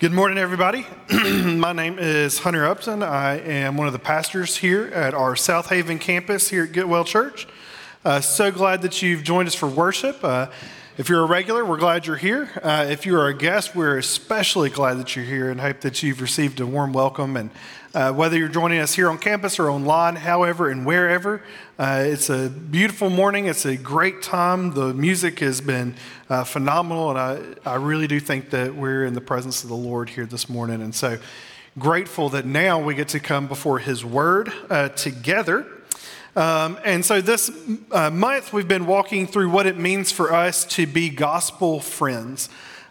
[0.00, 0.86] Good morning, everybody.
[1.12, 3.02] My name is Hunter Upton.
[3.02, 7.46] I am one of the pastors here at our Southaven campus here at Getwell Church.
[8.02, 10.24] Uh, so glad that you've joined us for worship.
[10.24, 10.46] Uh,
[11.00, 12.50] if you're a regular, we're glad you're here.
[12.62, 16.02] Uh, if you are a guest, we're especially glad that you're here and hope that
[16.02, 17.38] you've received a warm welcome.
[17.38, 17.48] And
[17.94, 21.40] uh, whether you're joining us here on campus or online, however and wherever,
[21.78, 23.46] uh, it's a beautiful morning.
[23.46, 24.74] It's a great time.
[24.74, 25.94] The music has been
[26.28, 29.76] uh, phenomenal, and I, I really do think that we're in the presence of the
[29.76, 30.82] Lord here this morning.
[30.82, 31.18] And so
[31.78, 35.66] grateful that now we get to come before His Word uh, together.
[36.36, 37.50] Um, and so this
[37.90, 42.48] uh, month, we've been walking through what it means for us to be gospel friends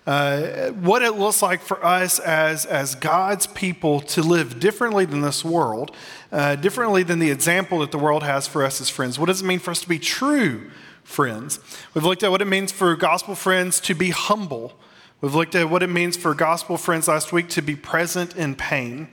[0.09, 5.21] uh, what it looks like for us as, as God's people to live differently than
[5.21, 5.95] this world,
[6.31, 9.19] uh, differently than the example that the world has for us as friends.
[9.19, 10.71] What does it mean for us to be true
[11.03, 11.59] friends?
[11.93, 14.73] We've looked at what it means for gospel friends to be humble.
[15.21, 18.55] We've looked at what it means for gospel friends last week to be present in
[18.55, 19.09] pain.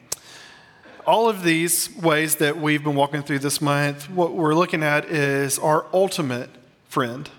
[1.07, 5.05] All of these ways that we've been walking through this month, what we're looking at
[5.05, 6.51] is our ultimate
[6.89, 7.31] friend,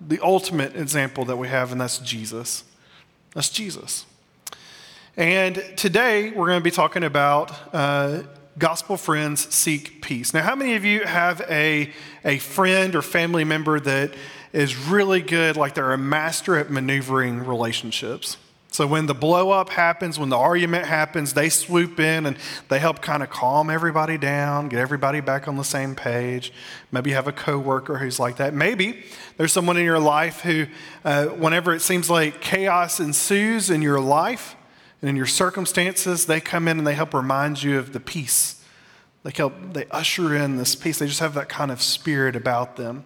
[0.00, 2.64] the ultimate example that we have, and that's Jesus.
[3.34, 4.06] That's Jesus.
[5.18, 8.22] And today we're going to be talking about uh,
[8.56, 10.32] gospel friends seek peace.
[10.32, 11.92] Now, how many of you have a,
[12.24, 14.14] a friend or family member that
[14.54, 18.38] is really good, like they're a master at maneuvering relationships?
[18.72, 22.36] So when the blow up happens, when the argument happens, they swoop in and
[22.68, 26.52] they help kind of calm everybody down, get everybody back on the same page.
[26.92, 28.54] Maybe you have a coworker who's like that.
[28.54, 29.02] Maybe
[29.36, 30.66] there's someone in your life who,
[31.04, 34.54] uh, whenever it seems like chaos ensues in your life
[35.02, 38.64] and in your circumstances, they come in and they help remind you of the peace.
[39.24, 41.00] They help, they usher in this peace.
[41.00, 43.04] They just have that kind of spirit about them.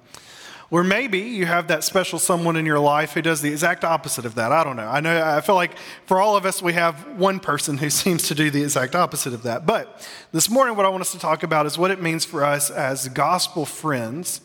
[0.75, 4.25] Or maybe you have that special someone in your life who does the exact opposite
[4.25, 4.51] of that.
[4.51, 4.89] I don't know.
[4.89, 8.27] I know I feel like for all of us we have one person who seems
[8.27, 9.67] to do the exact opposite of that.
[9.67, 12.43] But this morning what I want us to talk about is what it means for
[12.43, 14.41] us as gospel friends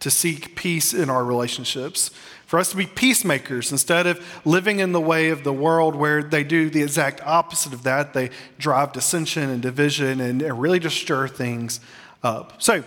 [0.00, 2.10] to seek peace in our relationships.
[2.46, 6.22] For us to be peacemakers instead of living in the way of the world where
[6.22, 8.14] they do the exact opposite of that.
[8.14, 11.80] They drive dissension and division and really just stir things
[12.22, 12.62] up.
[12.62, 12.82] So,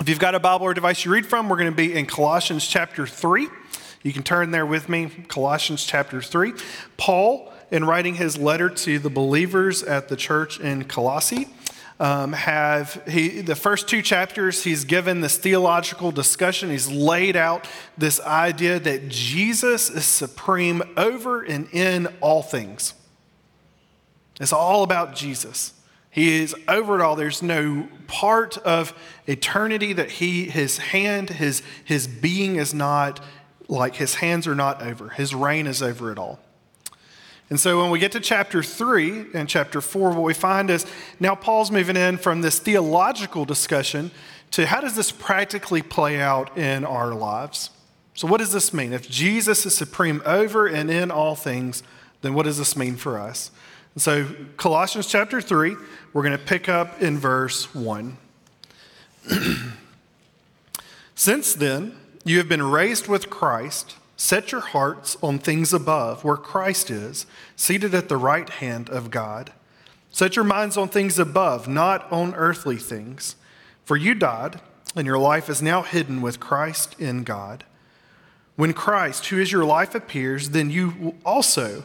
[0.00, 2.06] if you've got a Bible or device you read from, we're going to be in
[2.06, 3.48] Colossians chapter 3.
[4.02, 6.52] You can turn there with me, Colossians chapter 3.
[6.96, 11.48] Paul, in writing his letter to the believers at the church in Colossae,
[12.00, 16.70] um, have he, the first two chapters, he's given this theological discussion.
[16.70, 22.94] He's laid out this idea that Jesus is supreme over and in all things.
[24.40, 25.73] It's all about Jesus.
[26.14, 27.16] He is over it all.
[27.16, 28.94] There's no part of
[29.26, 33.18] eternity that he, his hand, his, his being is not
[33.66, 35.08] like his hands are not over.
[35.08, 36.38] His reign is over it all.
[37.50, 40.86] And so when we get to chapter three and chapter four, what we find is
[41.18, 44.12] now Paul's moving in from this theological discussion
[44.52, 47.70] to how does this practically play out in our lives?
[48.14, 48.92] So, what does this mean?
[48.92, 51.82] If Jesus is supreme over and in all things,
[52.22, 53.50] then what does this mean for us?
[53.96, 55.76] So, Colossians chapter 3,
[56.12, 58.16] we're going to pick up in verse 1.
[61.14, 63.94] Since then, you have been raised with Christ.
[64.16, 67.24] Set your hearts on things above, where Christ is,
[67.54, 69.52] seated at the right hand of God.
[70.10, 73.36] Set your minds on things above, not on earthly things.
[73.84, 74.60] For you died,
[74.96, 77.62] and your life is now hidden with Christ in God.
[78.56, 81.84] When Christ, who is your life, appears, then you also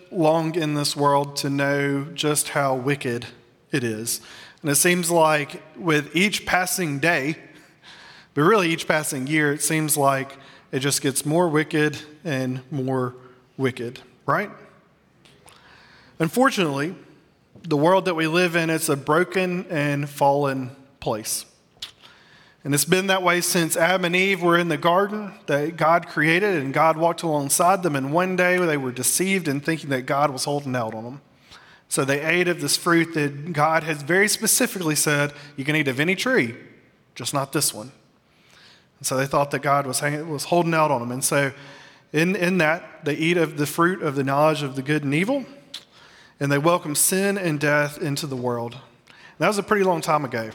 [0.11, 3.27] long in this world to know just how wicked
[3.71, 4.21] it is.
[4.61, 7.37] And it seems like with each passing day,
[8.33, 10.37] but really each passing year, it seems like
[10.71, 13.15] it just gets more wicked and more
[13.57, 14.49] wicked, right?
[16.19, 16.95] Unfortunately,
[17.63, 21.45] the world that we live in, it's a broken and fallen place.
[22.63, 26.07] And it's been that way since Adam and Eve were in the garden that God
[26.07, 27.95] created, and God walked alongside them.
[27.95, 31.21] And one day they were deceived in thinking that God was holding out on them.
[31.89, 35.87] So they ate of this fruit that God has very specifically said, You can eat
[35.87, 36.55] of any tree,
[37.15, 37.91] just not this one.
[38.99, 41.11] And so they thought that God was, hanging, was holding out on them.
[41.11, 41.51] And so
[42.13, 45.13] in, in that, they eat of the fruit of the knowledge of the good and
[45.13, 45.45] evil,
[46.39, 48.73] and they welcome sin and death into the world.
[48.73, 50.51] And that was a pretty long time ago.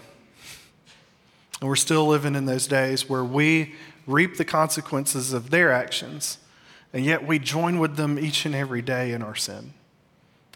[1.61, 3.75] And we're still living in those days where we
[4.07, 6.39] reap the consequences of their actions,
[6.93, 9.73] and yet we join with them each and every day in our sin.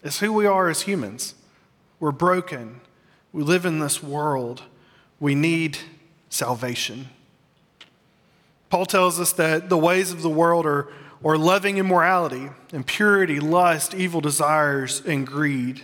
[0.03, 1.35] It's who we are as humans.
[1.99, 2.81] We're broken.
[3.33, 4.63] We live in this world.
[5.19, 5.77] We need
[6.29, 7.09] salvation.
[8.69, 10.87] Paul tells us that the ways of the world are,
[11.23, 15.83] are loving immorality, impurity, lust, evil desires, and greed.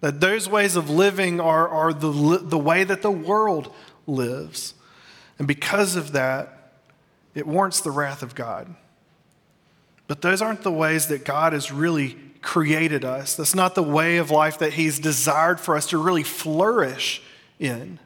[0.00, 3.72] That those ways of living are, are the, the way that the world
[4.06, 4.74] lives.
[5.38, 6.72] And because of that,
[7.34, 8.74] it warrants the wrath of God.
[10.06, 13.36] But those aren't the ways that God has really created us.
[13.36, 17.22] That's not the way of life that He's desired for us to really flourish
[17.58, 17.98] in.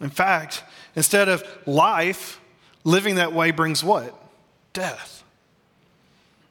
[0.00, 0.62] In fact,
[0.96, 2.40] instead of life,
[2.84, 4.14] living that way brings what?
[4.72, 5.22] Death.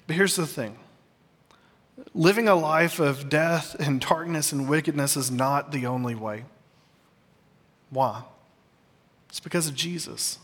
[0.05, 0.77] But here's the thing
[2.13, 6.45] living a life of death and darkness and wickedness is not the only way.
[7.89, 8.23] Why?
[9.29, 10.39] It's because of Jesus.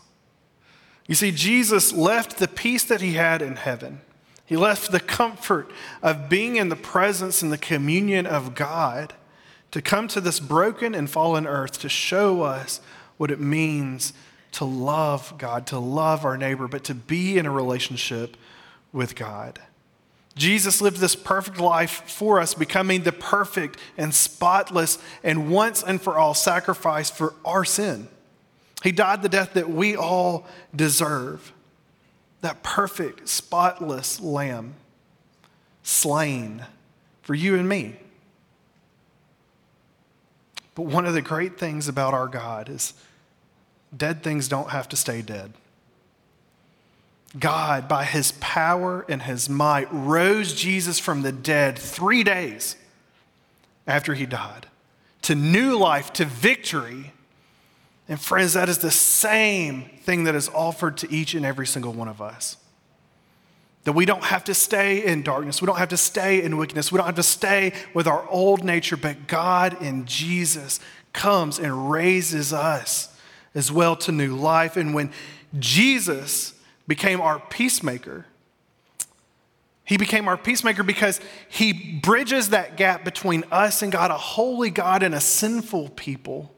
[1.06, 4.00] You see, Jesus left the peace that he had in heaven.
[4.44, 5.70] He left the comfort
[6.02, 9.14] of being in the presence and the communion of God
[9.72, 12.80] to come to this broken and fallen earth to show us
[13.16, 14.12] what it means
[14.52, 18.36] to love God, to love our neighbor, but to be in a relationship
[18.92, 19.58] with God.
[20.34, 26.00] Jesus lived this perfect life for us, becoming the perfect and spotless and once and
[26.00, 28.08] for all sacrifice for our sin.
[28.86, 31.52] He died the death that we all deserve.
[32.42, 34.74] That perfect, spotless lamb
[35.82, 36.64] slain
[37.22, 37.96] for you and me.
[40.76, 42.94] But one of the great things about our God is
[43.96, 45.52] dead things don't have to stay dead.
[47.36, 52.76] God, by his power and his might, rose Jesus from the dead three days
[53.84, 54.68] after he died
[55.22, 57.10] to new life, to victory
[58.08, 61.92] and friends, that is the same thing that is offered to each and every single
[61.92, 62.56] one of us.
[63.84, 65.60] That we don't have to stay in darkness.
[65.60, 66.92] We don't have to stay in wickedness.
[66.92, 70.80] We don't have to stay with our old nature, but God in Jesus
[71.12, 73.16] comes and raises us
[73.54, 74.76] as well to new life.
[74.76, 75.12] And when
[75.58, 76.54] Jesus
[76.86, 78.26] became our peacemaker,
[79.84, 84.70] he became our peacemaker because he bridges that gap between us and God, a holy
[84.70, 86.55] God and a sinful people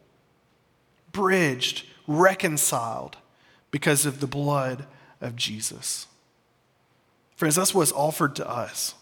[1.18, 3.16] bridged, reconciled
[3.72, 4.86] because of the blood
[5.20, 6.06] of Jesus.
[7.34, 8.94] Friends, that's what's offered to us.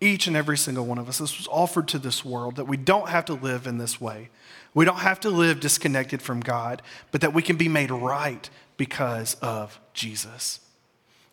[0.00, 1.18] Each and every single one of us.
[1.18, 4.28] This was offered to this world that we don't have to live in this way.
[4.74, 8.48] We don't have to live disconnected from God, but that we can be made right
[8.76, 10.60] because of Jesus.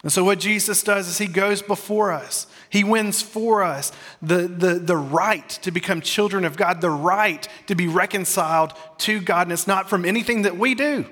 [0.03, 2.45] And so, what Jesus does is he goes before us.
[2.69, 7.47] He wins for us the, the, the right to become children of God, the right
[7.67, 9.47] to be reconciled to God.
[9.47, 11.05] And it's not from anything that we do,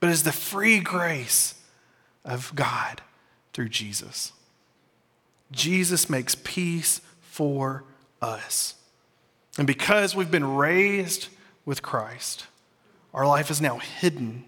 [0.00, 1.54] but is the free grace
[2.24, 3.02] of God
[3.52, 4.32] through Jesus.
[5.52, 7.84] Jesus makes peace for
[8.22, 8.74] us.
[9.58, 11.28] And because we've been raised
[11.66, 12.46] with Christ,
[13.12, 14.44] our life is now hidden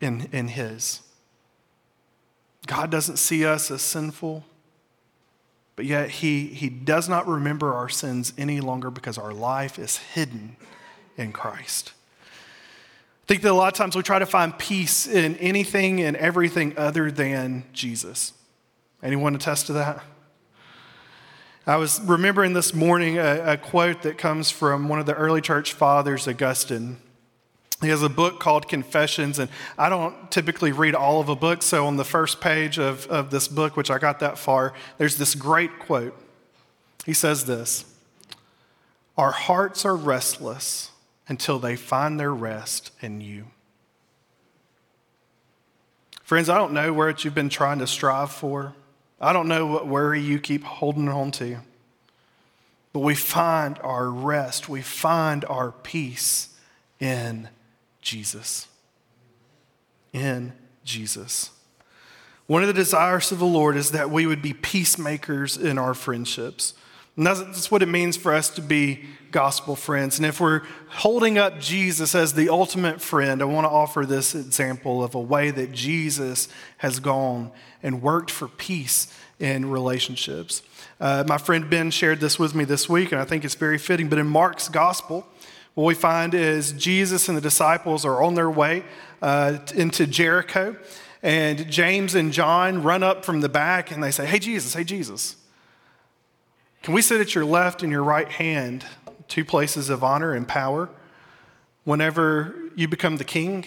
[0.00, 1.02] in, in His.
[2.70, 4.44] God doesn't see us as sinful,
[5.74, 9.96] but yet he, he does not remember our sins any longer because our life is
[9.96, 10.54] hidden
[11.16, 11.94] in Christ.
[13.24, 16.16] I think that a lot of times we try to find peace in anything and
[16.16, 18.34] everything other than Jesus.
[19.02, 20.04] Anyone attest to that?
[21.66, 25.40] I was remembering this morning a, a, quote that comes from one of the early
[25.40, 26.98] church fathers, Augustine.
[27.80, 31.62] He has a book called Confessions, and I don't typically read all of a book,
[31.62, 35.16] so on the first page of, of this book, which I got that far, there's
[35.16, 36.14] this great quote.
[37.06, 37.84] He says this
[39.16, 40.90] Our hearts are restless
[41.26, 43.46] until they find their rest in you.
[46.22, 48.74] Friends, I don't know what you've been trying to strive for.
[49.20, 51.58] I don't know what worry you keep holding on to.
[52.92, 56.48] But we find our rest, we find our peace
[56.98, 57.48] in
[58.00, 58.68] Jesus.
[60.12, 60.52] In
[60.84, 61.50] Jesus.
[62.46, 65.94] One of the desires of the Lord is that we would be peacemakers in our
[65.94, 66.74] friendships.
[67.16, 70.18] And that's, what it means for us to be gospel friends.
[70.18, 74.34] And if we're holding up Jesus as the ultimate friend, I want to offer this
[74.34, 77.52] example of a way that Jesus has gone
[77.82, 80.62] and worked for peace in relationships.
[81.00, 83.78] Uh, my friend Ben shared this with me this week, and I think it's very
[83.78, 84.08] fitting.
[84.08, 85.26] But in Mark's gospel,
[85.80, 88.84] what we find is Jesus and the disciples are on their way
[89.22, 90.76] uh, into Jericho,
[91.22, 94.84] and James and John run up from the back and they say, Hey, Jesus, hey,
[94.84, 95.36] Jesus,
[96.82, 98.84] can we sit at your left and your right hand,
[99.26, 100.90] two places of honor and power,
[101.84, 103.64] whenever you become the king?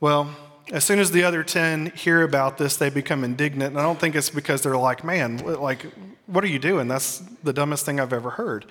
[0.00, 0.34] Well,
[0.72, 3.72] as soon as the other 10 hear about this, they become indignant.
[3.72, 5.84] And I don't think it's because they're like, man, like,
[6.24, 6.88] what are you doing?
[6.88, 8.64] That's the dumbest thing I've ever heard.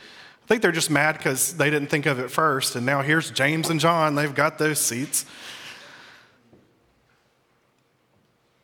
[0.47, 2.77] I think they're just mad because they didn't think of it first.
[2.77, 5.25] And now here's James and John, they've got those seats.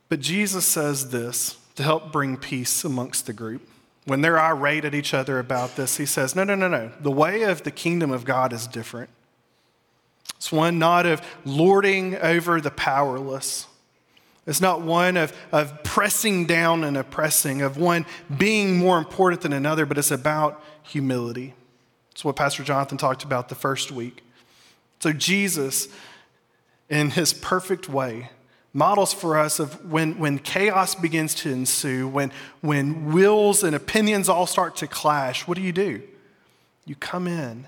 [0.07, 3.67] But Jesus says this to help bring peace amongst the group.
[4.05, 6.89] When they're irate at each other about this, he says, No, no, no, no.
[7.01, 9.09] The way of the kingdom of God is different.
[10.37, 13.67] It's one not of lording over the powerless.
[14.47, 18.05] It's not one of, of pressing down and oppressing, of one
[18.37, 21.53] being more important than another, but it's about humility.
[22.13, 24.23] It's what Pastor Jonathan talked about the first week.
[24.99, 25.89] So, Jesus,
[26.89, 28.29] in his perfect way,
[28.71, 34.29] models for us of when, when chaos begins to ensue, when, when wills and opinions
[34.29, 36.01] all start to clash, what do you do?
[36.85, 37.67] You come in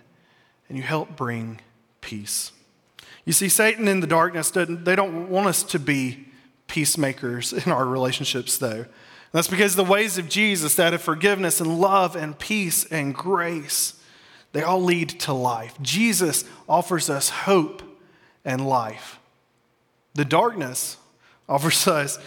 [0.70, 1.60] and you help bring
[2.02, 2.52] peace.
[3.26, 6.28] You see, Satan in the darkness, they don't want us to be
[6.68, 8.86] peacemakers in our relationships, though.
[9.32, 14.00] That's because the ways of Jesus, that of forgiveness and love and peace and grace,
[14.56, 15.76] they all lead to life.
[15.82, 17.84] Jesus offers us hope
[18.46, 19.20] and life.
[20.14, 20.96] The darkness
[21.50, 22.18] offers us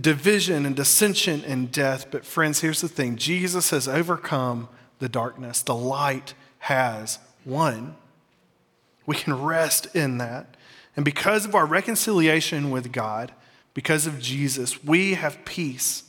[0.00, 2.06] division and dissension and death.
[2.12, 4.68] But, friends, here's the thing Jesus has overcome
[5.00, 7.96] the darkness, the light has won.
[9.04, 10.56] We can rest in that.
[10.94, 13.32] And because of our reconciliation with God,
[13.74, 16.04] because of Jesus, we have peace.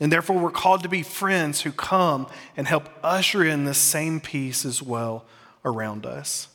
[0.00, 4.20] And therefore, we're called to be friends who come and help usher in this same
[4.20, 5.24] peace as well
[5.64, 6.48] around us.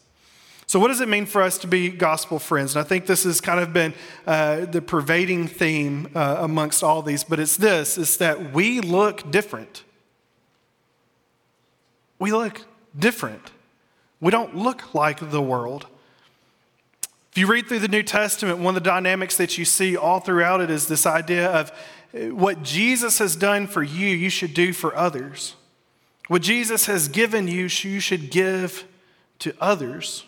[0.69, 2.75] So, what does it mean for us to be gospel friends?
[2.75, 3.93] And I think this has kind of been
[4.27, 9.31] uh, the pervading theme uh, amongst all these, but it's this it's that we look
[9.31, 9.83] different.
[12.19, 12.65] We look
[12.97, 13.51] different.
[14.21, 15.87] We don't look like the world.
[17.31, 20.19] If you read through the New Testament, one of the dynamics that you see all
[20.19, 21.71] throughout it is this idea of
[22.13, 25.55] what Jesus has done for you, you should do for others.
[26.27, 28.85] What Jesus has given you, you should give
[29.39, 30.25] to others.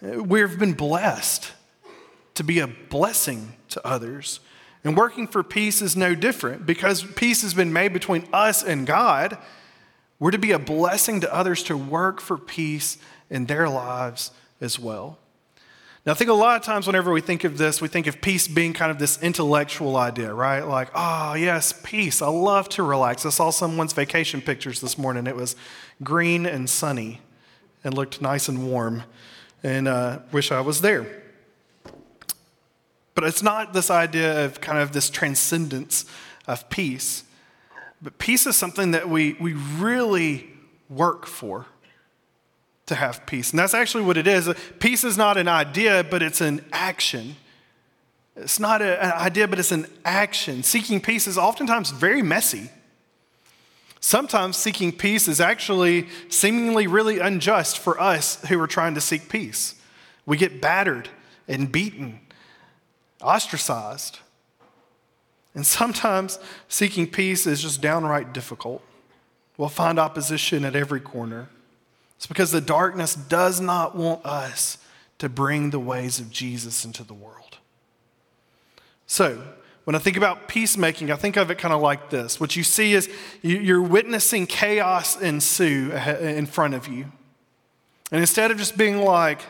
[0.00, 1.52] We've been blessed
[2.34, 4.40] to be a blessing to others.
[4.84, 8.86] And working for peace is no different because peace has been made between us and
[8.86, 9.38] God.
[10.18, 12.98] We're to be a blessing to others to work for peace
[13.30, 14.30] in their lives
[14.60, 15.18] as well.
[16.04, 18.20] Now, I think a lot of times whenever we think of this, we think of
[18.20, 20.66] peace being kind of this intellectual idea, right?
[20.66, 22.20] Like, oh, yes, peace.
[22.20, 23.24] I love to relax.
[23.24, 25.28] I saw someone's vacation pictures this morning.
[25.28, 25.54] It was
[26.02, 27.20] green and sunny
[27.84, 29.04] and looked nice and warm
[29.62, 31.06] and uh, wish I was there.
[33.14, 36.04] But it's not this idea of kind of this transcendence
[36.48, 37.22] of peace.
[38.00, 40.50] But peace is something that we, we really
[40.88, 41.66] work for
[42.86, 43.50] to have peace.
[43.50, 44.52] And that's actually what it is.
[44.78, 47.36] Peace is not an idea, but it's an action.
[48.36, 50.62] It's not a, an idea, but it's an action.
[50.62, 52.70] Seeking peace is oftentimes very messy.
[54.00, 59.28] Sometimes seeking peace is actually seemingly really unjust for us who are trying to seek
[59.28, 59.76] peace.
[60.26, 61.08] We get battered
[61.46, 62.20] and beaten,
[63.20, 64.18] ostracized.
[65.54, 68.82] And sometimes seeking peace is just downright difficult.
[69.56, 71.48] We'll find opposition at every corner.
[72.22, 74.78] It's because the darkness does not want us
[75.18, 77.58] to bring the ways of Jesus into the world.
[79.08, 79.42] So,
[79.82, 82.38] when I think about peacemaking, I think of it kind of like this.
[82.38, 83.10] What you see is
[83.42, 87.06] you're witnessing chaos ensue in front of you.
[88.12, 89.40] And instead of just being like,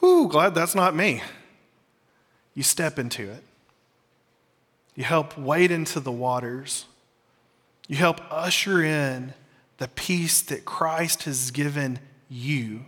[0.00, 1.22] whew, glad that's not me,
[2.52, 3.42] you step into it.
[4.94, 6.84] You help wade into the waters.
[7.88, 9.32] You help usher in
[9.78, 11.98] the peace that Christ has given
[12.30, 12.80] you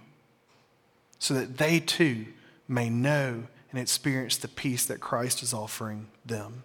[1.18, 2.26] so that they too
[2.68, 6.62] may know and experience the peace that Christ is offering them.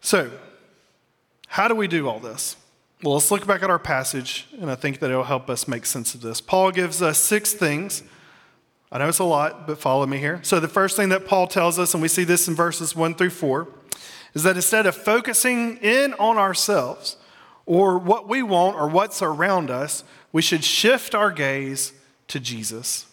[0.00, 0.30] So,
[1.48, 2.56] how do we do all this?
[3.02, 5.86] Well, let's look back at our passage, and I think that it'll help us make
[5.86, 6.40] sense of this.
[6.40, 8.02] Paul gives us six things.
[8.90, 10.40] I know it's a lot, but follow me here.
[10.42, 13.14] So, the first thing that Paul tells us, and we see this in verses one
[13.14, 13.68] through four,
[14.34, 17.16] is that instead of focusing in on ourselves
[17.66, 21.92] or what we want or what's around us, we should shift our gaze
[22.28, 23.06] to Jesus.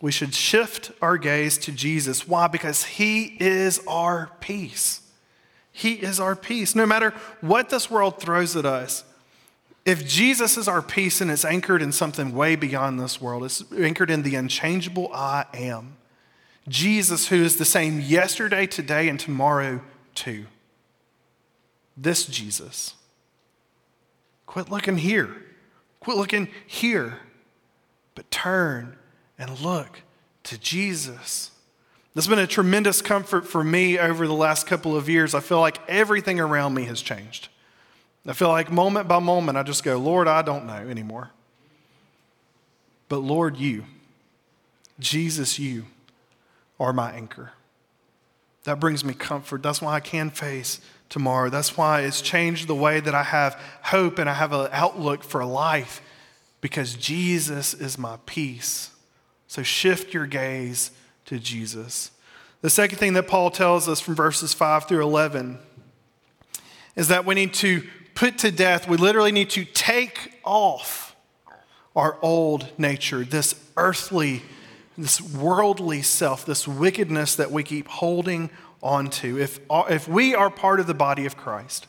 [0.00, 2.28] We should shift our gaze to Jesus.
[2.28, 2.48] Why?
[2.48, 5.00] Because He is our peace.
[5.72, 6.74] He is our peace.
[6.74, 9.04] No matter what this world throws at us,
[9.84, 13.64] if Jesus is our peace and it's anchored in something way beyond this world, it's
[13.72, 15.96] anchored in the unchangeable I am.
[16.68, 19.82] Jesus, who is the same yesterday, today, and tomorrow,
[20.14, 20.46] too.
[21.96, 22.94] This Jesus.
[24.46, 25.34] Quit looking here.
[26.00, 27.18] Quit looking here.
[28.14, 28.96] But turn
[29.38, 30.02] and look
[30.44, 31.50] to Jesus.
[32.14, 35.34] That's been a tremendous comfort for me over the last couple of years.
[35.34, 37.48] I feel like everything around me has changed.
[38.26, 41.30] I feel like moment by moment, I just go, Lord, I don't know anymore.
[43.08, 43.84] But Lord, you,
[44.98, 45.84] Jesus, you
[46.80, 47.52] are my anchor.
[48.64, 49.62] That brings me comfort.
[49.62, 50.80] That's why I can face
[51.14, 51.48] tomorrow.
[51.48, 55.22] That's why it's changed the way that I have hope and I have an outlook
[55.22, 56.02] for life
[56.60, 58.90] because Jesus is my peace.
[59.46, 60.90] So shift your gaze
[61.26, 62.10] to Jesus.
[62.62, 65.60] The second thing that Paul tells us from verses 5 through 11
[66.96, 67.84] is that we need to
[68.16, 71.14] put to death, we literally need to take off
[71.94, 74.42] our old nature, this earthly,
[74.98, 78.50] this worldly self, this wickedness that we keep holding
[78.84, 79.38] onto.
[79.38, 81.88] If, uh, if we are part of the body of Christ,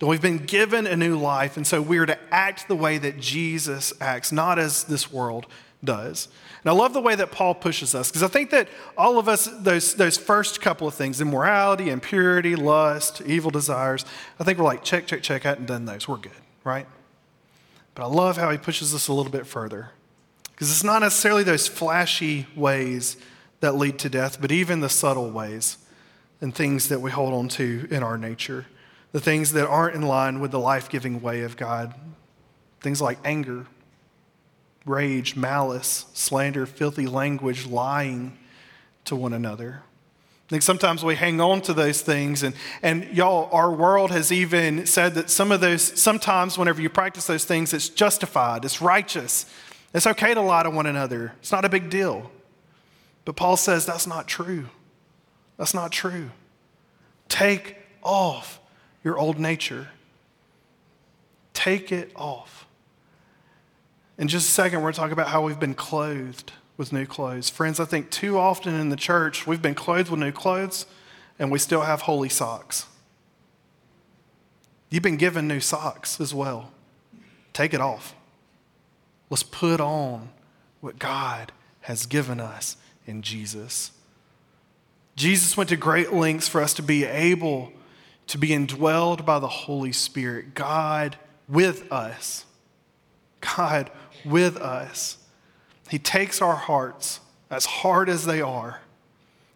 [0.00, 2.98] then we've been given a new life, and so we are to act the way
[2.98, 5.46] that Jesus acts, not as this world
[5.82, 6.28] does.
[6.62, 9.28] And I love the way that Paul pushes us because I think that all of
[9.28, 14.04] us, those, those first couple of things, immorality, impurity, lust, evil desires,
[14.40, 16.08] I think we're like, check, check, check, I hadn't done those.
[16.08, 16.32] We're good,
[16.64, 16.86] right?
[17.94, 19.90] But I love how he pushes us a little bit further
[20.52, 23.16] because it's not necessarily those flashy ways
[23.60, 25.78] that lead to death, but even the subtle ways
[26.44, 28.66] and things that we hold on to in our nature,
[29.12, 31.94] the things that aren't in line with the life giving way of God,
[32.82, 33.66] things like anger
[34.84, 38.36] rage, malice, slander, filthy language, lying
[39.06, 39.80] to one another.
[40.46, 44.30] I think sometimes we hang on to those things, and, and y'all, our world has
[44.30, 48.82] even said that some of those, sometimes whenever you practice those things, it's justified, it's
[48.82, 49.46] righteous,
[49.94, 52.30] it's okay to lie to one another, it's not a big deal.
[53.24, 54.66] But Paul says that's not true.
[55.56, 56.30] That's not true.
[57.28, 58.60] Take off
[59.02, 59.88] your old nature,
[61.52, 62.66] take it off.
[64.16, 67.06] In just a second, we're going to talk about how we've been clothed with new
[67.06, 67.50] clothes.
[67.50, 70.86] Friends, I think too often in the church, we've been clothed with new clothes
[71.38, 72.86] and we still have holey socks.
[74.90, 76.70] You've been given new socks as well.
[77.52, 78.14] Take it off.
[79.30, 80.28] Let's put on
[80.80, 81.50] what God
[81.82, 83.90] has given us in Jesus.
[85.16, 87.72] Jesus went to great lengths for us to be able
[88.26, 91.16] to be indwelled by the Holy Spirit, God
[91.48, 92.46] with us.
[93.40, 93.90] God
[94.24, 95.18] with us.
[95.90, 98.80] He takes our hearts, as hard as they are,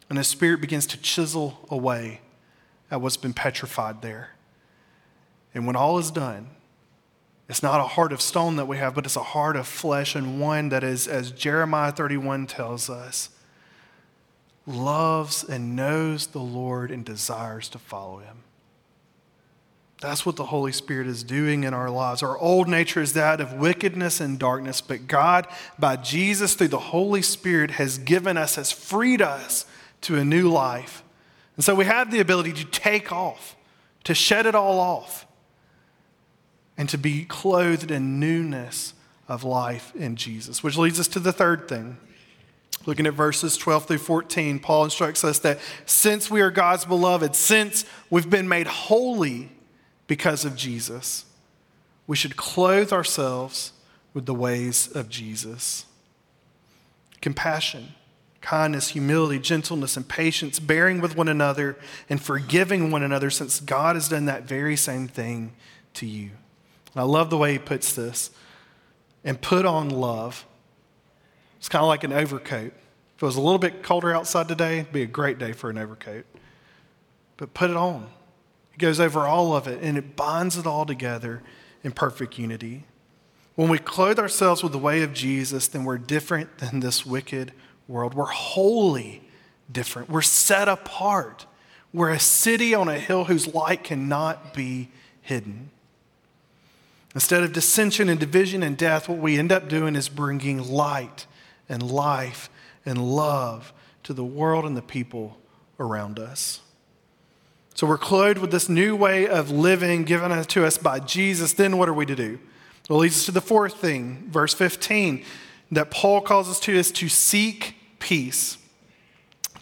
[0.08, 2.20] and His Spirit begins to chisel away
[2.90, 4.30] at what's been petrified there.
[5.54, 6.48] And when all is done,
[7.48, 10.14] it's not a heart of stone that we have, but it's a heart of flesh
[10.14, 13.30] and one that is, as Jeremiah 31 tells us,
[14.68, 18.44] loves and knows the Lord and desires to follow Him.
[20.00, 22.22] That's what the Holy Spirit is doing in our lives.
[22.22, 26.78] Our old nature is that of wickedness and darkness, but God, by Jesus, through the
[26.78, 29.66] Holy Spirit, has given us, has freed us
[30.02, 31.02] to a new life.
[31.56, 33.56] And so we have the ability to take off,
[34.04, 35.26] to shed it all off,
[36.76, 38.94] and to be clothed in newness
[39.26, 40.62] of life in Jesus.
[40.62, 41.96] Which leads us to the third thing.
[42.88, 47.36] Looking at verses 12 through 14, Paul instructs us that since we are God's beloved,
[47.36, 49.50] since we've been made holy,
[50.08, 51.26] because of Jesus.
[52.08, 53.72] We should clothe ourselves
[54.14, 55.84] with the ways of Jesus.
[57.20, 57.94] Compassion,
[58.40, 61.76] kindness, humility, gentleness, and patience, bearing with one another
[62.08, 65.52] and forgiving one another, since God has done that very same thing
[65.94, 66.30] to you.
[66.94, 68.30] And I love the way he puts this.
[69.24, 70.46] And put on love.
[71.58, 72.72] It's kind of like an overcoat.
[73.16, 75.70] If it was a little bit colder outside today, it'd be a great day for
[75.70, 76.24] an overcoat.
[77.36, 78.08] But put it on.
[78.74, 81.42] It goes over all of it and it binds it all together
[81.82, 82.84] in perfect unity.
[83.56, 87.52] When we clothe ourselves with the way of Jesus, then we're different than this wicked
[87.88, 88.14] world.
[88.14, 89.22] We're wholly
[89.70, 90.08] different.
[90.08, 91.46] We're set apart.
[91.92, 94.90] We're a city on a hill whose light cannot be
[95.22, 95.70] hidden.
[97.14, 101.26] Instead of dissension and division and death, what we end up doing is bringing light
[101.68, 102.50] and life
[102.84, 103.72] and love
[104.04, 105.38] to the world and the people
[105.78, 106.60] around us.
[107.74, 111.52] So we're clothed with this new way of living given to us by Jesus.
[111.52, 112.40] Then what are we to do?
[112.88, 115.24] It leads us to the fourth thing, verse 15,
[115.70, 118.58] that Paul calls us to is to seek peace.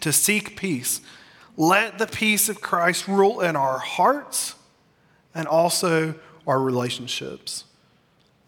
[0.00, 1.00] To seek peace.
[1.56, 4.54] Let the peace of Christ rule in our hearts
[5.34, 6.14] and also
[6.46, 7.64] our relationships.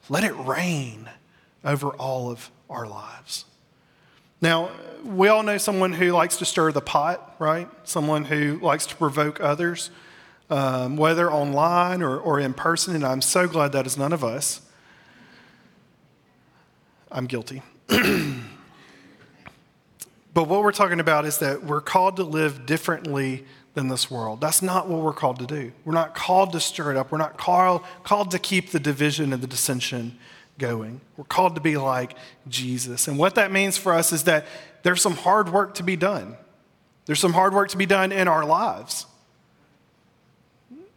[0.08, 1.10] Let it reign
[1.64, 3.44] over all of our lives.
[4.40, 4.70] Now,
[5.04, 7.68] we all know someone who likes to stir the pot, right?
[7.84, 9.90] Someone who likes to provoke others,
[10.50, 14.22] um, whether online or, or in person, and I'm so glad that is none of
[14.22, 14.60] us.
[17.10, 17.62] I'm guilty.
[17.88, 18.04] but
[20.34, 24.40] what we're talking about is that we're called to live differently than this world.
[24.40, 25.72] That's not what we're called to do.
[25.84, 27.10] We're not called to stir it up.
[27.10, 30.18] We're not called, called to keep the division and the dissension
[30.58, 31.00] going.
[31.16, 32.14] We're called to be like
[32.48, 33.08] Jesus.
[33.08, 34.46] And what that means for us is that
[34.82, 36.36] there's some hard work to be done.
[37.06, 39.06] There's some hard work to be done in our lives.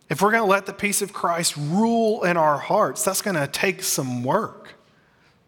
[0.09, 3.37] If we're going to let the peace of Christ rule in our hearts, that's going
[3.37, 4.73] to take some work.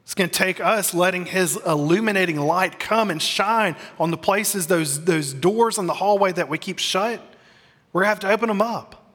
[0.03, 4.67] It's going to take us letting His illuminating light come and shine on the places,
[4.67, 7.21] those, those doors in the hallway that we keep shut.
[7.91, 9.11] We're going to have to open them up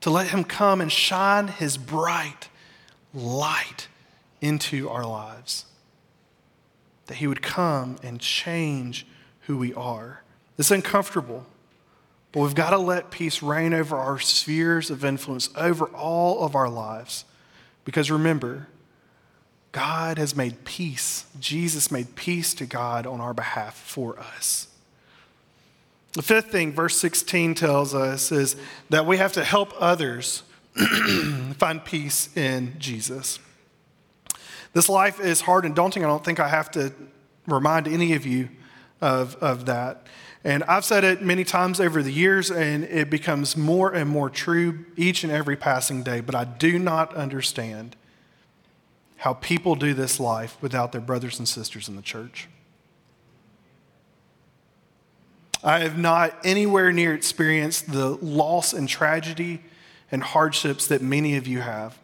[0.00, 2.48] to let Him come and shine His bright
[3.12, 3.88] light
[4.42, 5.64] into our lives.
[7.06, 9.06] That He would come and change
[9.46, 10.22] who we are.
[10.58, 11.46] It's uncomfortable,
[12.30, 16.54] but we've got to let peace reign over our spheres of influence, over all of
[16.54, 17.24] our lives.
[17.84, 18.68] Because remember,
[19.72, 21.24] God has made peace.
[21.40, 24.68] Jesus made peace to God on our behalf for us.
[26.12, 28.54] The fifth thing, verse 16 tells us, is
[28.90, 30.42] that we have to help others
[31.56, 33.38] find peace in Jesus.
[34.72, 36.04] This life is hard and daunting.
[36.04, 36.92] I don't think I have to
[37.46, 38.48] remind any of you
[39.00, 40.06] of, of that.
[40.44, 44.28] And I've said it many times over the years, and it becomes more and more
[44.28, 46.20] true each and every passing day.
[46.20, 47.96] But I do not understand
[49.18, 52.48] how people do this life without their brothers and sisters in the church.
[55.62, 59.62] I have not anywhere near experienced the loss and tragedy
[60.10, 61.96] and hardships that many of you have.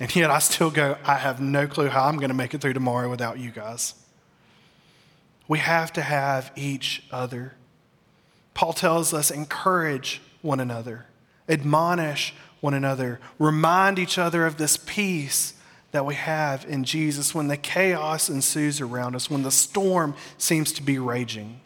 [0.00, 2.60] And yet I still go, I have no clue how I'm going to make it
[2.60, 3.94] through tomorrow without you guys.
[5.48, 7.54] We have to have each other.
[8.54, 11.06] Paul tells us encourage one another,
[11.48, 15.54] admonish one another, remind each other of this peace
[15.90, 20.72] that we have in Jesus when the chaos ensues around us, when the storm seems
[20.72, 21.60] to be raging.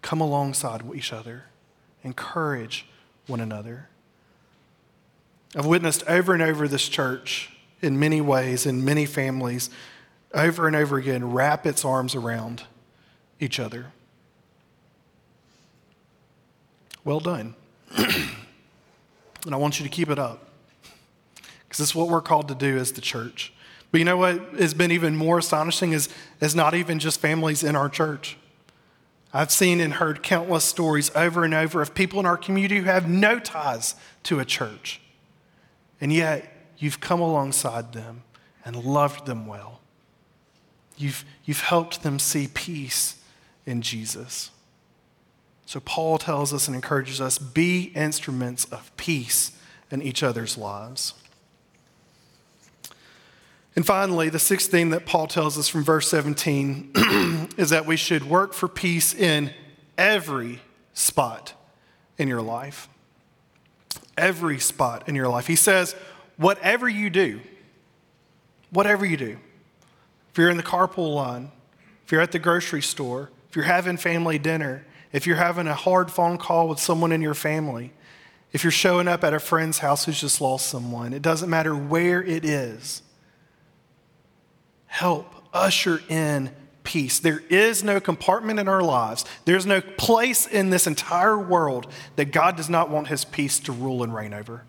[0.00, 1.44] Come alongside each other,
[2.02, 2.86] encourage
[3.26, 3.88] one another.
[5.54, 7.50] I've witnessed over and over this church
[7.82, 9.68] in many ways, in many families,
[10.32, 12.62] over and over again, wrap its arms around
[13.38, 13.86] each other.
[17.04, 17.54] Well done.
[17.96, 20.48] and I want you to keep it up
[21.64, 23.52] because this is what we're called to do as the church.
[23.90, 26.08] But you know what has been even more astonishing is,
[26.40, 28.38] is not even just families in our church.
[29.34, 32.84] I've seen and heard countless stories over and over of people in our community who
[32.84, 35.01] have no ties to a church.
[36.02, 38.24] And yet, you've come alongside them
[38.64, 39.80] and loved them well.
[40.96, 43.22] You've, you've helped them see peace
[43.64, 44.50] in Jesus.
[45.64, 49.52] So, Paul tells us and encourages us be instruments of peace
[49.92, 51.14] in each other's lives.
[53.76, 56.90] And finally, the sixth thing that Paul tells us from verse 17
[57.56, 59.52] is that we should work for peace in
[59.96, 60.62] every
[60.94, 61.54] spot
[62.18, 62.88] in your life.
[64.16, 65.46] Every spot in your life.
[65.46, 65.94] He says,
[66.36, 67.40] whatever you do,
[68.70, 69.38] whatever you do,
[70.30, 71.50] if you're in the carpool line,
[72.04, 75.74] if you're at the grocery store, if you're having family dinner, if you're having a
[75.74, 77.92] hard phone call with someone in your family,
[78.52, 81.74] If you're showing up at a friend's house who's just lost someone, it doesn't matter
[81.74, 83.02] where it is.
[84.86, 86.50] Help usher in
[86.84, 87.18] peace.
[87.18, 92.26] There is no compartment in our lives, there's no place in this entire world that
[92.32, 94.64] God does not want his peace to rule and reign over.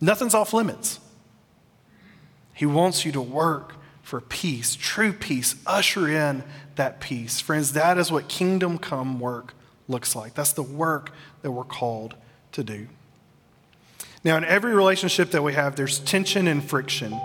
[0.00, 1.00] Nothing's off limits.
[2.52, 5.56] He wants you to work for peace, true peace.
[5.66, 6.44] Usher in
[6.76, 7.40] that peace.
[7.40, 9.54] Friends, that is what kingdom come work
[9.88, 10.34] looks like.
[10.34, 11.10] That's the work
[11.42, 12.14] that we're called
[12.52, 12.86] to do.
[14.22, 17.18] Now, in every relationship that we have, there's tension and friction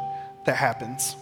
[0.45, 1.15] that happens.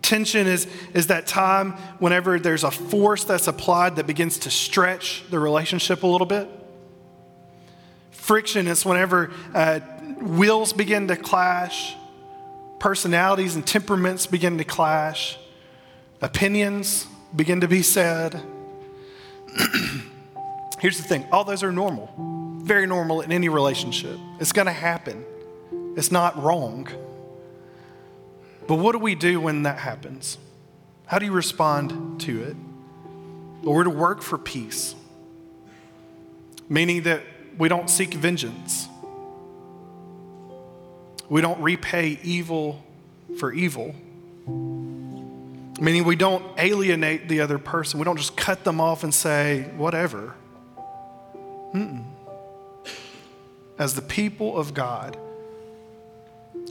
[0.00, 5.24] Tension is, is that time whenever there's a force that's applied that begins to stretch
[5.30, 6.48] the relationship a little bit.
[8.10, 9.80] Friction is whenever uh,
[10.20, 11.94] wheels begin to clash,
[12.78, 15.38] personalities and temperaments begin to clash,
[16.22, 18.42] opinions begin to be said.
[20.80, 22.10] Here's the thing all those are normal,
[22.62, 24.18] very normal in any relationship.
[24.40, 25.22] It's going to happen,
[25.96, 26.88] it's not wrong.
[28.66, 30.38] But what do we do when that happens?
[31.06, 32.56] How do you respond to it?
[33.62, 34.94] Well, we're to work for peace,
[36.68, 37.22] meaning that
[37.58, 38.88] we don't seek vengeance.
[41.28, 42.82] We don't repay evil
[43.38, 43.94] for evil,
[44.46, 47.98] meaning we don't alienate the other person.
[47.98, 50.34] We don't just cut them off and say, whatever.
[51.74, 52.04] Mm-mm.
[53.78, 55.18] As the people of God,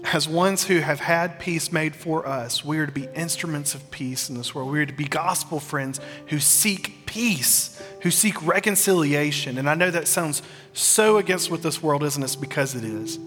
[0.04, 3.92] as ones who have had peace made for us, we are to be instruments of
[3.92, 4.72] peace in this world.
[4.72, 9.58] We are to be gospel friends who seek peace, who seek reconciliation.
[9.58, 10.42] And I know that sounds
[10.74, 13.20] so against what this world is, and it's because it is.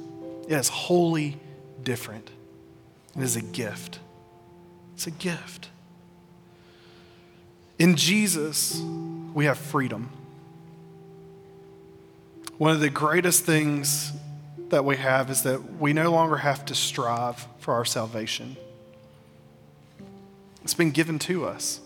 [0.48, 1.36] It is wholly
[1.82, 2.30] different.
[3.16, 3.98] It is a gift.
[4.94, 5.68] It's a gift.
[7.78, 8.80] In Jesus,
[9.34, 10.10] we have freedom.
[12.56, 14.12] One of the greatest things
[14.70, 18.56] that we have is that we no longer have to strive for our salvation.
[20.62, 21.80] It's been given to us.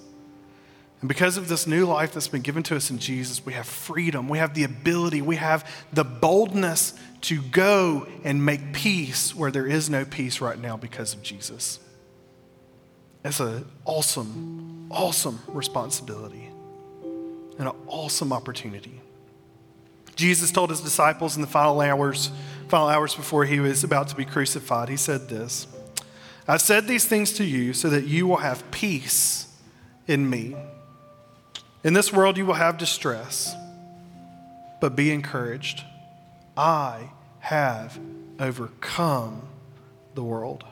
[1.01, 3.67] And because of this new life that's been given to us in Jesus, we have
[3.67, 9.51] freedom, we have the ability, we have the boldness to go and make peace where
[9.51, 11.81] there is no peace right now because of Jesus.
[13.25, 16.49] It's an awesome, awesome responsibility
[17.59, 19.01] and an awesome opportunity.
[20.15, 22.31] Jesus told his disciples in the final hours,
[22.73, 25.67] final hours before he was about to be crucified, he said this
[26.49, 29.47] I've said these things to you so that you will have peace
[30.07, 30.57] in me.
[31.85, 33.55] In this world, you will have distress,
[34.81, 35.85] but be encouraged.
[36.57, 38.01] I have
[38.41, 39.43] overcome
[40.15, 40.65] the world.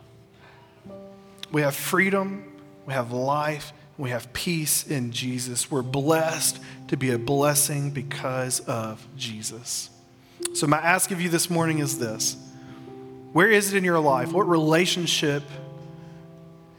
[1.53, 2.51] We have freedom,
[2.87, 5.71] we have life, we have peace in Jesus.
[5.71, 9.91] We're blessed to be a blessing because of Jesus.
[10.55, 12.37] So, my ask of you this morning is this
[13.33, 14.33] Where is it in your life?
[14.33, 15.43] What relationship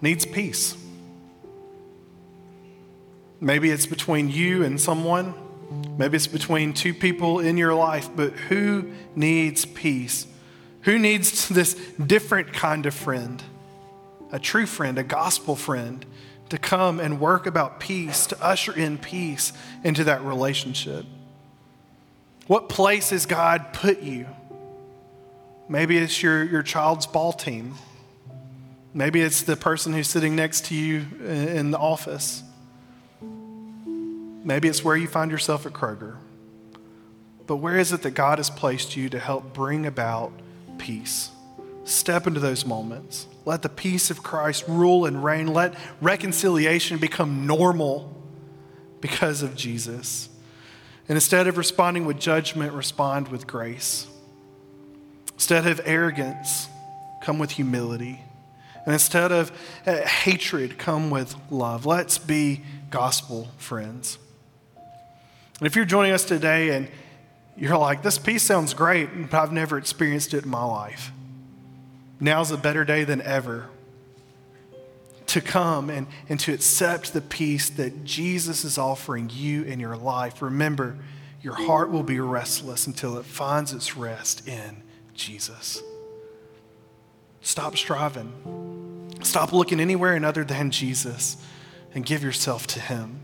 [0.01, 0.77] needs peace?
[3.39, 5.33] Maybe it's between you and someone.
[5.97, 10.27] Maybe it's between two people in your life, but who needs peace?
[10.81, 13.41] Who needs this different kind of friend?
[14.31, 16.05] A true friend, a gospel friend
[16.49, 21.05] to come and work about peace, to usher in peace into that relationship.
[22.51, 24.27] What place has God put you?
[25.69, 27.75] Maybe it's your, your child's ball team.
[28.93, 32.43] Maybe it's the person who's sitting next to you in the office.
[33.21, 36.17] Maybe it's where you find yourself at Kroger.
[37.47, 40.33] But where is it that God has placed you to help bring about
[40.77, 41.29] peace?
[41.85, 43.27] Step into those moments.
[43.45, 45.47] Let the peace of Christ rule and reign.
[45.47, 48.13] Let reconciliation become normal
[48.99, 50.27] because of Jesus.
[51.11, 54.07] And instead of responding with judgment, respond with grace.
[55.33, 56.69] Instead of arrogance,
[57.21, 58.21] come with humility.
[58.85, 59.51] And instead of
[59.85, 61.85] uh, hatred, come with love.
[61.85, 64.19] Let's be gospel friends.
[65.59, 66.87] And if you're joining us today and
[67.57, 71.11] you're like, this peace sounds great, but I've never experienced it in my life,
[72.21, 73.67] now's a better day than ever
[75.31, 79.95] to come and, and to accept the peace that Jesus is offering you in your
[79.95, 80.41] life.
[80.41, 80.97] Remember,
[81.41, 85.81] your heart will be restless until it finds its rest in Jesus.
[87.39, 89.09] Stop striving.
[89.23, 91.37] Stop looking anywhere and other than Jesus
[91.93, 93.21] and give yourself to Him.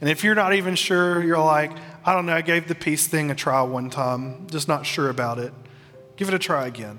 [0.00, 1.72] And if you're not even sure, you're like,
[2.04, 5.08] I don't know, I gave the peace thing a try one time, just not sure
[5.08, 5.54] about it.
[6.16, 6.98] Give it a try again.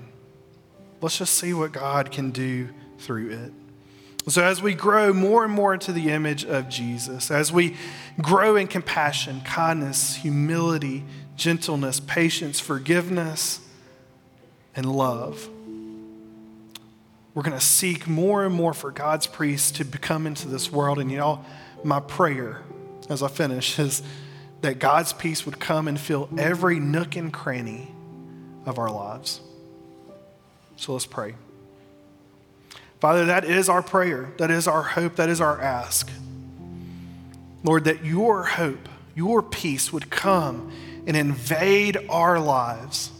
[1.00, 3.52] Let's just see what God can do through it.
[4.26, 7.76] So, as we grow more and more into the image of Jesus, as we
[8.20, 11.04] grow in compassion, kindness, humility,
[11.36, 13.60] gentleness, patience, forgiveness,
[14.74, 15.48] and love.
[17.34, 20.98] We're going to seek more and more for God's priests to come into this world.
[20.98, 21.44] And you know,
[21.84, 22.62] my prayer
[23.08, 24.02] as I finish is
[24.60, 27.92] that God's peace would come and fill every nook and cranny
[28.66, 29.40] of our lives.
[30.76, 31.34] So let's pray.
[33.00, 34.32] Father, that is our prayer.
[34.38, 35.16] That is our hope.
[35.16, 36.10] That is our ask.
[37.62, 40.72] Lord, that your hope, your peace would come
[41.06, 43.10] and invade our lives.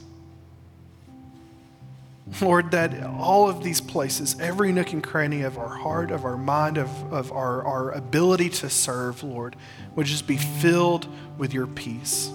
[2.40, 6.36] Lord, that all of these places, every nook and cranny of our heart, of our
[6.36, 9.56] mind, of, of our, our ability to serve, Lord,
[9.94, 11.06] would just be filled
[11.38, 12.30] with your peace.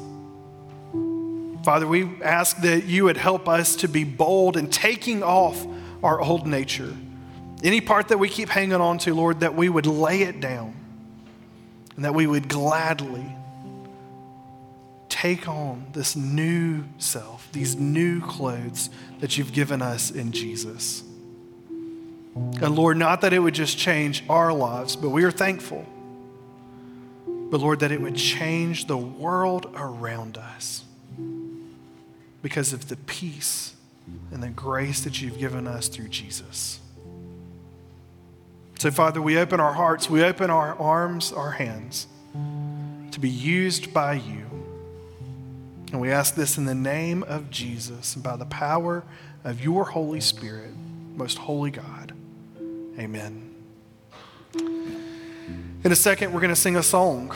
[1.63, 5.65] Father, we ask that you would help us to be bold in taking off
[6.01, 6.93] our old nature.
[7.63, 10.75] Any part that we keep hanging on to, Lord, that we would lay it down
[11.95, 13.25] and that we would gladly
[15.07, 18.89] take on this new self, these new clothes
[19.21, 21.03] that you've given us in Jesus.
[22.35, 25.85] And Lord, not that it would just change our lives, but we are thankful.
[27.25, 30.83] But Lord, that it would change the world around us
[32.41, 33.75] because of the peace
[34.31, 36.79] and the grace that you've given us through Jesus.
[38.83, 42.05] So, Father, we open our hearts, we open our arms, our hands
[43.11, 44.45] to be used by you.
[45.93, 49.05] And we ask this in the name of Jesus and by the power
[49.45, 50.73] of your Holy Spirit,
[51.15, 52.11] most holy God.
[52.99, 53.55] Amen.
[54.53, 57.33] In a second, we're going to sing a song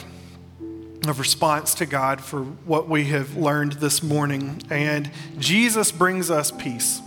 [1.08, 4.62] of response to God for what we have learned this morning.
[4.70, 7.00] And Jesus brings us peace.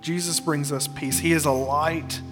[0.00, 1.18] Jesus brings us peace.
[1.18, 2.22] He is a light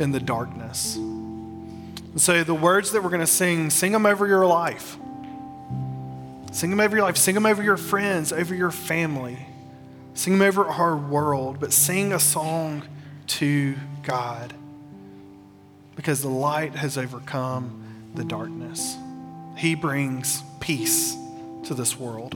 [0.00, 0.96] in the darkness.
[0.96, 4.96] And so the words that we're going to sing, sing them over your life.
[6.50, 7.16] Sing them over your life.
[7.16, 9.46] Sing them over your friends, over your family.
[10.14, 11.60] Sing them over our world.
[11.60, 12.82] But sing a song
[13.28, 14.52] to God
[15.94, 18.96] because the light has overcome the darkness.
[19.56, 21.14] He brings peace
[21.64, 22.34] to this world.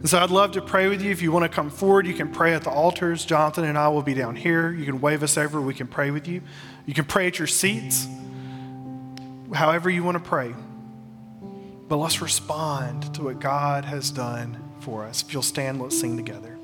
[0.00, 1.10] And so I'd love to pray with you.
[1.10, 3.22] If you want to come forward, you can pray at the altars.
[3.26, 4.72] Jonathan and I will be down here.
[4.72, 5.60] You can wave us over.
[5.60, 6.40] We can pray with you.
[6.86, 8.08] You can pray at your seats,
[9.52, 10.54] however you want to pray.
[11.86, 15.22] But let's respond to what God has done for us.
[15.22, 16.59] If you'll stand, let's sing together.